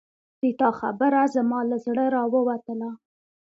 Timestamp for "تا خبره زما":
0.59-1.59